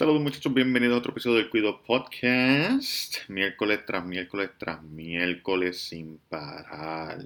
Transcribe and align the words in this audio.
Saludos 0.00 0.22
muchachos, 0.22 0.54
bienvenidos 0.54 0.94
a 0.94 0.98
otro 1.00 1.12
episodio 1.12 1.36
del 1.36 1.50
Cuido 1.50 1.82
Podcast. 1.82 3.16
Miércoles 3.28 3.84
tras 3.84 4.02
miércoles 4.02 4.50
tras 4.56 4.82
miércoles 4.82 5.78
sin 5.78 6.16
parar. 6.30 7.22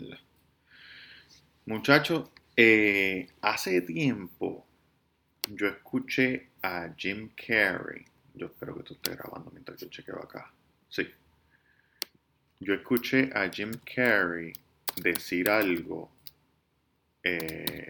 Muchachos, 1.66 2.30
eh, 2.56 3.28
hace 3.42 3.80
tiempo 3.82 4.66
yo 5.52 5.68
escuché 5.68 6.48
a 6.62 6.88
Jim 6.96 7.30
Carrey. 7.36 8.06
Yo 8.34 8.46
espero 8.46 8.74
que 8.74 8.82
tú 8.82 8.94
estés 8.94 9.18
grabando 9.18 9.52
mientras 9.52 9.78
yo 9.78 9.86
chequeo 9.86 10.18
acá. 10.18 10.52
Sí. 10.88 11.08
Yo 12.58 12.74
escuché 12.74 13.30
a 13.34 13.48
Jim 13.50 13.70
Carrey 13.94 14.52
decir 14.96 15.48
algo. 15.48 16.10
Eh, 17.22 17.88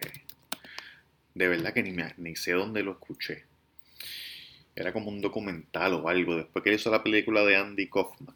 de 1.34 1.48
verdad 1.48 1.72
que 1.72 1.82
ni, 1.82 1.92
me, 1.92 2.12
ni 2.18 2.36
sé 2.36 2.52
dónde 2.52 2.82
lo 2.82 2.92
escuché 2.92 3.46
era 4.74 4.92
como 4.92 5.10
un 5.10 5.20
documental 5.20 5.94
o 5.94 6.08
algo, 6.08 6.36
después 6.36 6.62
que 6.64 6.74
hizo 6.74 6.90
la 6.90 7.02
película 7.02 7.44
de 7.44 7.56
Andy 7.56 7.88
Kaufman, 7.88 8.34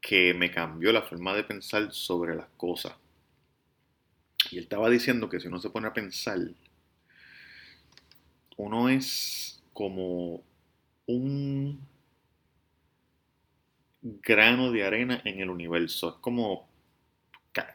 que 0.00 0.34
me 0.34 0.50
cambió 0.50 0.92
la 0.92 1.02
forma 1.02 1.34
de 1.34 1.44
pensar 1.44 1.92
sobre 1.92 2.34
las 2.34 2.48
cosas. 2.56 2.94
Y 4.50 4.56
él 4.58 4.64
estaba 4.64 4.88
diciendo 4.88 5.28
que 5.28 5.40
si 5.40 5.48
uno 5.48 5.60
se 5.60 5.70
pone 5.70 5.88
a 5.88 5.92
pensar, 5.92 6.38
uno 8.56 8.88
es 8.88 9.62
como 9.72 10.42
un 11.06 11.80
grano 14.02 14.72
de 14.72 14.84
arena 14.84 15.20
en 15.24 15.40
el 15.40 15.50
universo. 15.50 16.10
Es 16.10 16.14
como 16.16 16.68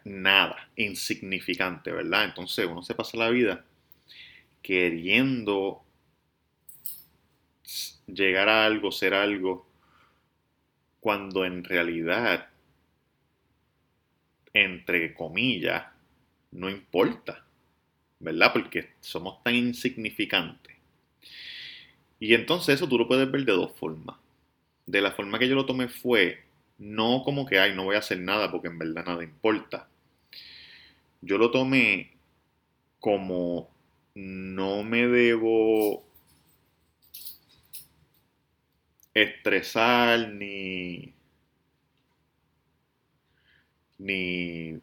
nada, 0.06 0.70
insignificante, 0.76 1.92
¿verdad? 1.92 2.26
Entonces 2.26 2.66
uno 2.66 2.82
se 2.82 2.96
pasa 2.96 3.18
la 3.18 3.30
vida 3.30 3.66
queriendo 4.62 5.85
llegar 8.08 8.50
a 8.50 8.66
algo, 8.66 8.92
ser 8.92 9.14
algo, 9.14 9.68
cuando 11.00 11.46
en 11.46 11.64
realidad, 11.64 12.50
entre 14.54 15.14
comillas, 15.14 15.86
no 16.52 16.70
importa, 16.70 17.46
¿verdad? 18.20 18.54
Porque 18.54 18.90
somos 19.02 19.44
tan 19.44 19.56
insignificantes. 19.56 20.76
Y 22.20 22.34
entonces 22.34 22.76
eso 22.76 22.88
tú 22.88 22.98
lo 22.98 23.08
puedes 23.08 23.30
ver 23.30 23.46
de 23.46 23.54
dos 23.54 23.74
formas. 23.74 24.18
De 24.86 25.02
la 25.02 25.12
forma 25.12 25.38
que 25.38 25.48
yo 25.48 25.56
lo 25.56 25.66
tomé 25.66 25.88
fue, 25.88 26.44
no 26.78 27.24
como 27.24 27.46
que, 27.46 27.60
ay, 27.60 27.76
no 27.76 27.84
voy 27.84 27.96
a 27.96 28.00
hacer 28.00 28.20
nada 28.20 28.52
porque 28.52 28.68
en 28.68 28.80
verdad 28.80 29.06
nada 29.06 29.24
importa. 29.24 29.88
Yo 31.22 31.38
lo 31.38 31.52
tomé 31.52 32.12
como 33.00 33.70
no 34.16 34.84
me 34.84 35.08
debo 35.08 36.04
estresar 39.16 40.30
ni, 40.34 41.14
ni 43.98 44.78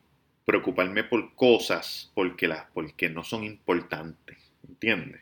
preocuparme 0.46 1.04
por 1.04 1.34
cosas 1.34 2.10
porque, 2.14 2.48
las, 2.48 2.64
porque 2.72 3.10
no 3.10 3.22
son 3.24 3.44
importantes, 3.44 4.38
¿entiendes? 4.66 5.20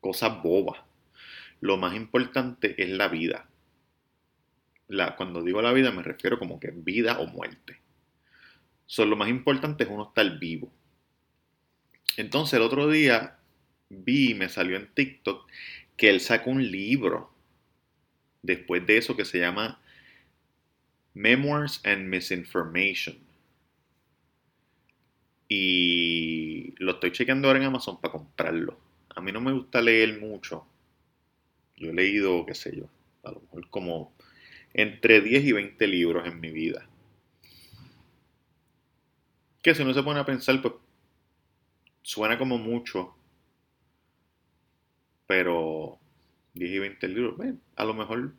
Cosas 0.00 0.42
bobas. 0.42 0.80
Lo 1.60 1.76
más 1.76 1.94
importante 1.94 2.80
es 2.82 2.88
la 2.88 3.08
vida. 3.08 3.48
La, 4.88 5.16
cuando 5.16 5.42
digo 5.42 5.60
la 5.60 5.72
vida 5.72 5.90
me 5.90 6.02
refiero 6.02 6.38
como 6.38 6.58
que 6.58 6.70
vida 6.70 7.18
o 7.18 7.26
muerte. 7.26 7.80
lo 8.96 9.16
más 9.16 9.28
importante 9.28 9.84
es 9.84 9.90
uno 9.90 10.04
estar 10.04 10.38
vivo. 10.38 10.72
Entonces 12.16 12.54
el 12.54 12.62
otro 12.62 12.88
día 12.88 13.38
vi, 13.88 14.34
me 14.34 14.48
salió 14.48 14.76
en 14.76 14.92
TikTok, 14.94 15.48
que 15.96 16.10
él 16.10 16.20
sacó 16.20 16.50
un 16.50 16.70
libro 16.70 17.39
después 18.42 18.86
de 18.86 18.96
eso 18.96 19.16
que 19.16 19.24
se 19.24 19.38
llama 19.38 19.80
Memoirs 21.14 21.80
and 21.84 22.08
Misinformation. 22.08 23.18
Y 25.48 26.74
lo 26.78 26.92
estoy 26.92 27.12
chequeando 27.12 27.48
ahora 27.48 27.58
en 27.60 27.66
Amazon 27.66 28.00
para 28.00 28.12
comprarlo. 28.12 28.78
A 29.14 29.20
mí 29.20 29.32
no 29.32 29.40
me 29.40 29.52
gusta 29.52 29.80
leer 29.82 30.20
mucho. 30.20 30.66
Yo 31.76 31.90
he 31.90 31.92
leído, 31.92 32.46
qué 32.46 32.54
sé 32.54 32.76
yo, 32.76 32.88
a 33.24 33.32
lo 33.32 33.40
mejor 33.40 33.68
como 33.70 34.12
entre 34.72 35.20
10 35.20 35.44
y 35.44 35.52
20 35.52 35.86
libros 35.88 36.26
en 36.26 36.40
mi 36.40 36.50
vida. 36.50 36.88
Que 39.62 39.74
si 39.74 39.82
uno 39.82 39.92
se 39.92 40.02
pone 40.02 40.20
a 40.20 40.24
pensar, 40.24 40.62
pues 40.62 40.74
suena 42.02 42.38
como 42.38 42.58
mucho. 42.58 43.14
Pero 45.26 45.99
10 46.54 46.70
y 46.70 46.78
20 46.78 47.08
libros, 47.08 47.40
a 47.76 47.84
lo 47.84 47.94
mejor 47.94 48.32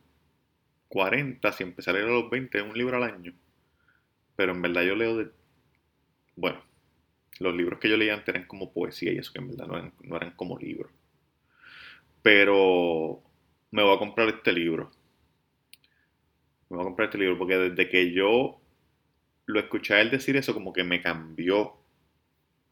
40, 0.90 1.52
si 1.54 1.64
empezar 1.64 1.96
a 1.96 2.00
leer 2.00 2.10
a 2.10 2.14
los 2.14 2.30
20, 2.30 2.62
un 2.62 2.78
libro 2.78 2.98
al 2.98 3.04
año. 3.04 3.34
Pero 4.36 4.52
en 4.52 4.62
verdad 4.62 4.84
yo 4.84 4.96
leo 4.96 5.18
de... 5.18 5.32
Bueno, 6.36 6.62
los 7.40 7.56
libros 7.56 7.80
que 7.80 7.90
yo 7.90 7.98
leía 7.98 8.14
antes 8.14 8.28
eran 8.30 8.48
como 8.48 8.74
poesía 8.74 9.14
y 9.14 9.18
eso 9.18 9.32
que 9.34 9.40
en 9.40 9.50
verdad 9.50 9.68
no 10.02 10.18
eran, 10.18 10.32
como 10.32 10.58
libros. 10.58 10.92
Pero 12.22 13.24
me 13.72 13.84
voy 13.84 13.96
a 13.96 14.00
comprar 14.00 14.28
este 14.30 14.52
libro. 14.52 14.92
Me 16.70 16.78
voy 16.78 16.82
a 16.82 16.86
comprar 16.86 17.08
este 17.08 17.18
libro 17.18 17.38
porque 17.38 17.58
desde 17.58 17.90
que 17.90 18.12
yo 18.12 18.62
lo 19.46 19.60
escuché 19.60 19.96
a 19.96 20.02
él 20.02 20.12
decir 20.12 20.36
eso, 20.36 20.54
como 20.54 20.74
que 20.74 20.84
me 20.84 21.02
cambió. 21.02 21.78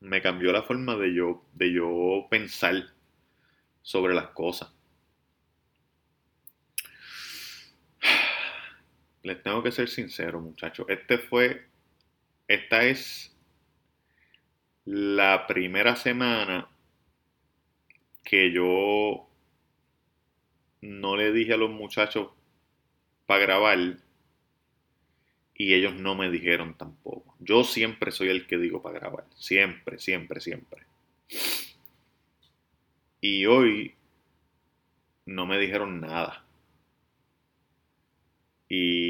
Me 0.02 0.22
cambió 0.22 0.52
la 0.52 0.64
forma 0.64 0.96
de 0.96 1.14
yo, 1.14 1.46
de 1.54 1.74
yo 1.74 2.28
pensar 2.30 2.76
sobre 3.82 4.14
las 4.14 4.28
cosas. 4.28 4.74
Les 9.24 9.42
tengo 9.44 9.64
que 9.64 9.72
ser 9.72 9.90
sincero, 9.90 10.40
muchachos. 10.40 10.86
Este 10.90 11.18
fue, 11.18 11.68
esta 12.48 12.84
es 12.86 13.36
la 14.86 15.46
primera 15.48 15.96
semana 15.96 16.70
que 18.24 18.52
yo 18.52 19.30
no 20.82 21.18
le 21.18 21.32
dije 21.32 21.54
a 21.54 21.58
los 21.58 21.70
muchachos 21.70 22.30
para 23.26 23.42
grabar 23.42 23.98
y 25.54 25.74
ellos 25.74 25.94
no 25.94 26.16
me 26.16 26.32
dijeron 26.32 26.76
tampoco. 26.76 27.36
Yo 27.40 27.64
siempre 27.64 28.12
soy 28.12 28.30
el 28.30 28.48
que 28.48 28.58
digo 28.58 28.82
para 28.82 29.00
grabar. 29.00 29.26
Siempre, 29.36 30.00
siempre, 30.00 30.40
siempre. 30.40 30.84
Y 33.20 33.46
hoy 33.46 33.96
no 35.26 35.46
me 35.46 35.60
dijeron 35.60 36.00
nada. 36.00 36.46
Y 38.70 39.09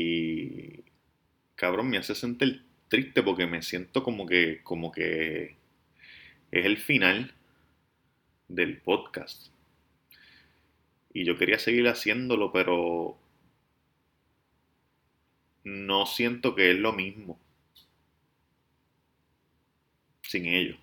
cabrón, 1.59 1.90
me 1.90 1.97
hace 1.97 2.16
sentir 2.16 2.64
triste 2.88 3.22
porque 3.22 3.46
me 3.46 3.62
siento 3.62 4.02
como 4.02 4.25
que, 4.25 4.62
como 4.64 4.94
que 4.94 5.58
es 6.52 6.66
el 6.66 6.78
final 6.78 7.34
del 8.47 8.78
podcast. 8.78 9.47
Y 11.14 11.25
yo 11.25 11.38
quería 11.38 11.59
seguir 11.59 11.90
haciéndolo, 11.90 12.53
pero 12.53 13.18
no 15.66 16.06
siento 16.06 16.56
que 16.56 16.72
es 16.72 16.78
lo 16.78 16.94
mismo 16.94 17.38
sin 20.22 20.46
ellos. 20.46 20.78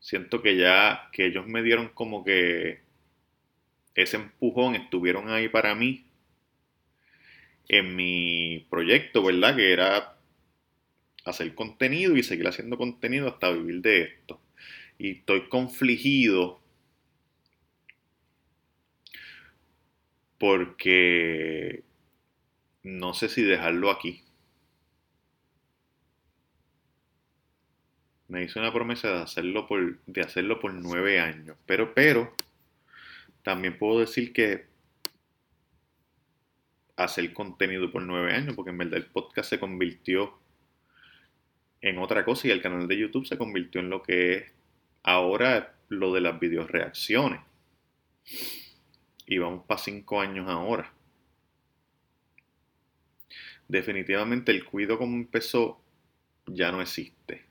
Siento 0.00 0.42
que 0.42 0.56
ya, 0.56 1.08
que 1.12 1.26
ellos 1.26 1.46
me 1.46 1.62
dieron 1.62 1.90
como 1.90 2.24
que 2.24 2.80
ese 3.94 4.16
empujón 4.16 4.74
estuvieron 4.74 5.28
ahí 5.28 5.48
para 5.48 5.76
mí 5.76 6.09
en 7.72 7.94
mi 7.94 8.66
proyecto, 8.68 9.22
¿verdad? 9.22 9.54
Que 9.54 9.72
era 9.72 10.16
hacer 11.24 11.54
contenido 11.54 12.16
y 12.16 12.24
seguir 12.24 12.48
haciendo 12.48 12.76
contenido 12.76 13.28
hasta 13.28 13.52
vivir 13.52 13.80
de 13.80 14.02
esto. 14.02 14.40
Y 14.98 15.12
estoy 15.18 15.48
confligido 15.48 16.60
porque 20.36 21.84
no 22.82 23.14
sé 23.14 23.28
si 23.28 23.42
dejarlo 23.42 23.90
aquí. 23.90 24.24
Me 28.26 28.42
hizo 28.42 28.58
una 28.58 28.72
promesa 28.72 29.12
de 29.12 29.22
hacerlo 29.22 29.68
por, 29.68 30.00
de 30.06 30.22
hacerlo 30.22 30.58
por 30.58 30.74
nueve 30.74 31.20
años. 31.20 31.56
Pero, 31.66 31.94
pero, 31.94 32.34
también 33.44 33.78
puedo 33.78 34.00
decir 34.00 34.32
que 34.32 34.69
hacer 37.04 37.32
contenido 37.32 37.90
por 37.90 38.02
nueve 38.02 38.32
años, 38.32 38.54
porque 38.54 38.70
en 38.70 38.78
verdad 38.78 38.98
el 38.98 39.06
podcast 39.06 39.50
se 39.50 39.60
convirtió 39.60 40.38
en 41.80 41.98
otra 41.98 42.24
cosa 42.24 42.48
y 42.48 42.50
el 42.50 42.60
canal 42.60 42.86
de 42.86 42.98
YouTube 42.98 43.26
se 43.26 43.38
convirtió 43.38 43.80
en 43.80 43.90
lo 43.90 44.02
que 44.02 44.34
es 44.34 44.52
ahora 45.02 45.74
lo 45.88 46.12
de 46.12 46.20
las 46.20 46.38
videos 46.38 46.70
reacciones. 46.70 47.40
Y 49.26 49.38
vamos 49.38 49.64
para 49.66 49.80
cinco 49.80 50.20
años 50.20 50.48
ahora. 50.48 50.92
Definitivamente 53.68 54.52
el 54.52 54.64
cuido 54.64 54.98
como 54.98 55.16
empezó 55.16 55.80
ya 56.46 56.72
no 56.72 56.82
existe. 56.82 57.44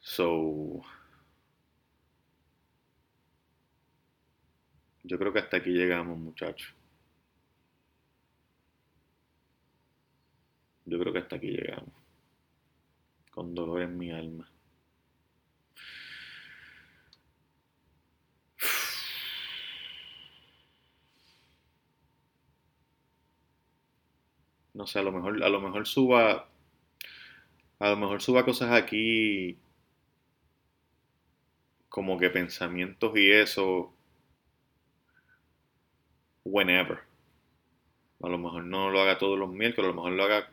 So, 0.00 0.82
Yo 5.02 5.18
creo 5.18 5.32
que 5.32 5.38
hasta 5.40 5.58
aquí 5.58 5.70
llegamos, 5.70 6.18
muchachos. 6.18 6.74
Yo 10.84 10.98
creo 10.98 11.12
que 11.12 11.20
hasta 11.20 11.36
aquí 11.36 11.48
llegamos. 11.48 11.94
Con 13.30 13.54
dolor 13.54 13.82
en 13.82 13.96
mi 13.96 14.10
alma. 14.10 14.50
No 24.74 24.86
sé, 24.86 24.98
a 24.98 25.02
lo 25.02 25.12
mejor, 25.12 25.42
a 25.44 25.48
lo 25.48 25.60
mejor 25.60 25.86
suba. 25.86 26.48
A 27.78 27.90
lo 27.90 27.96
mejor 27.96 28.22
suba 28.22 28.44
cosas 28.44 28.72
aquí. 28.72 29.58
Como 31.88 32.18
que 32.18 32.30
pensamientos 32.30 33.16
y 33.16 33.30
eso. 33.30 33.94
Whenever. 36.50 36.98
A 38.22 38.28
lo 38.28 38.38
mejor 38.38 38.64
no 38.64 38.90
lo 38.90 39.00
haga 39.00 39.18
todos 39.18 39.38
los 39.38 39.50
miércoles, 39.50 39.86
a 39.86 39.92
lo 39.92 39.94
mejor 39.94 40.12
lo 40.12 40.24
haga 40.24 40.48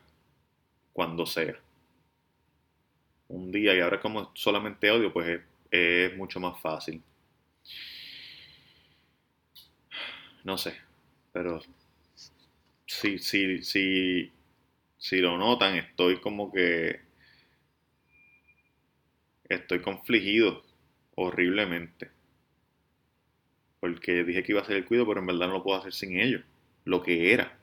cuando 0.94 1.25
sea. 1.25 1.55
Un 3.29 3.51
día 3.51 3.75
y 3.75 3.79
ahora 3.79 3.99
como 3.99 4.31
solamente 4.35 4.89
audio, 4.89 5.11
pues 5.11 5.27
es, 5.27 5.41
es 5.71 6.17
mucho 6.17 6.39
más 6.39 6.59
fácil. 6.61 7.01
No 10.44 10.57
sé, 10.57 10.77
pero 11.33 11.61
si, 12.85 13.19
si, 13.19 13.63
si, 13.63 14.31
si 14.97 15.17
lo 15.19 15.38
notan, 15.38 15.75
estoy 15.75 16.19
como 16.21 16.51
que 16.51 17.01
estoy 19.49 19.81
confligido 19.81 20.63
horriblemente. 21.15 22.11
Porque 23.94 24.24
dije 24.24 24.44
que 24.44 24.51
iba 24.51 24.62
a 24.62 24.63
hacer 24.63 24.78
el 24.78 24.86
cuido, 24.86 25.07
pero 25.07 25.19
en 25.22 25.28
verdad 25.28 25.48
no 25.48 25.54
lo 25.54 25.63
puedo 25.63 25.80
hacer 25.80 25.94
sin 25.94 26.19
ello. 26.19 26.42
Lo 26.86 27.01
que 27.04 27.34
era. 27.34 27.57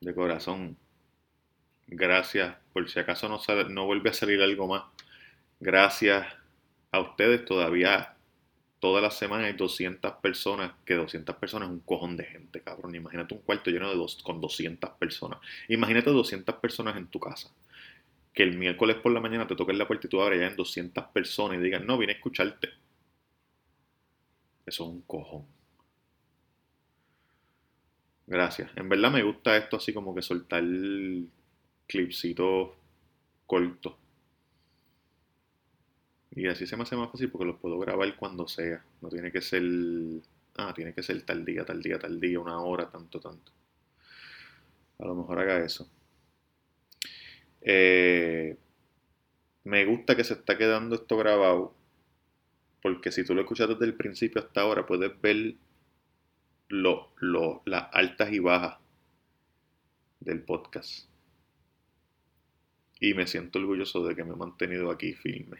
De 0.00 0.14
corazón. 0.14 0.76
Gracias. 1.86 2.56
Por 2.72 2.88
si 2.90 2.98
acaso 2.98 3.28
no, 3.28 3.38
sale, 3.38 3.64
no 3.68 3.86
vuelve 3.86 4.10
a 4.10 4.12
salir 4.12 4.40
algo 4.42 4.66
más. 4.68 4.82
Gracias 5.60 6.26
a 6.92 7.00
ustedes 7.00 7.44
todavía 7.44 8.16
toda 8.80 9.00
la 9.00 9.10
semana 9.10 9.46
hay 9.46 9.54
200 9.54 10.14
personas, 10.22 10.72
que 10.84 10.94
200 10.94 11.36
personas 11.36 11.68
es 11.68 11.74
un 11.74 11.80
cojón 11.80 12.16
de 12.18 12.24
gente, 12.24 12.62
cabrón. 12.62 12.94
Imagínate 12.94 13.34
un 13.34 13.40
cuarto 13.40 13.70
lleno 13.70 13.90
de 13.90 13.96
dos, 13.96 14.22
con 14.22 14.40
200 14.40 14.90
personas. 14.92 15.38
Imagínate 15.68 16.10
200 16.10 16.56
personas 16.56 16.96
en 16.96 17.06
tu 17.08 17.18
casa. 17.20 17.50
Que 18.34 18.42
el 18.42 18.58
miércoles 18.58 18.96
por 18.96 19.12
la 19.12 19.20
mañana 19.20 19.46
te 19.46 19.56
toquen 19.56 19.78
la 19.78 19.86
puerta 19.86 20.06
y 20.06 20.10
tú 20.10 20.20
abres 20.20 20.40
ya 20.40 20.48
en 20.48 20.56
200 20.56 21.04
personas 21.06 21.58
y 21.58 21.62
digan, 21.62 21.86
no, 21.86 21.96
vine 21.96 22.12
a 22.12 22.16
escucharte. 22.16 22.68
Eso 24.66 24.84
es 24.84 24.90
un 24.90 25.02
cojón. 25.02 25.46
Gracias. 28.26 28.70
En 28.76 28.88
verdad 28.88 29.10
me 29.10 29.22
gusta 29.22 29.56
esto 29.56 29.76
así 29.76 29.92
como 29.92 30.14
que 30.14 30.22
soltar 30.22 30.64
clipsitos 31.86 32.70
cortos. 33.46 33.94
Y 36.30 36.46
así 36.48 36.66
se 36.66 36.76
me 36.76 36.82
hace 36.82 36.96
más 36.96 37.10
fácil 37.10 37.30
porque 37.30 37.46
los 37.46 37.58
puedo 37.60 37.78
grabar 37.78 38.16
cuando 38.16 38.48
sea. 38.48 38.84
No 39.00 39.08
tiene 39.08 39.30
que 39.30 39.40
ser. 39.40 39.62
Ah, 40.56 40.72
tiene 40.74 40.92
que 40.94 41.02
ser 41.02 41.22
tal 41.24 41.44
día, 41.44 41.64
tal 41.64 41.82
día, 41.82 41.98
tal 41.98 42.20
día, 42.20 42.40
una 42.40 42.60
hora, 42.60 42.90
tanto, 42.90 43.20
tanto. 43.20 43.52
A 44.98 45.04
lo 45.06 45.14
mejor 45.14 45.38
haga 45.38 45.64
eso. 45.64 45.88
Eh, 47.64 48.58
me 49.64 49.84
gusta 49.86 50.14
que 50.14 50.24
se 50.24 50.34
está 50.34 50.56
quedando 50.56 50.94
esto 50.94 51.16
grabado. 51.16 51.74
Porque 52.82 53.10
si 53.10 53.24
tú 53.24 53.34
lo 53.34 53.40
escuchas 53.40 53.68
desde 53.68 53.86
el 53.86 53.94
principio 53.94 54.42
hasta 54.42 54.60
ahora, 54.60 54.86
puedes 54.86 55.18
ver 55.20 55.54
lo, 56.68 57.12
las 57.64 57.88
altas 57.92 58.30
y 58.30 58.38
bajas 58.38 58.78
del 60.20 60.42
podcast. 60.42 61.08
Y 63.00 63.14
me 63.14 63.26
siento 63.26 63.58
orgulloso 63.58 64.06
de 64.06 64.14
que 64.14 64.24
me 64.24 64.34
he 64.34 64.36
mantenido 64.36 64.90
aquí 64.90 65.14
firme. 65.14 65.58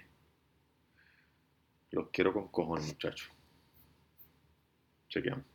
Los 1.90 2.10
quiero 2.10 2.32
con 2.32 2.48
cojones, 2.48 2.86
muchachos. 2.86 3.30
Chequeamos. 5.08 5.53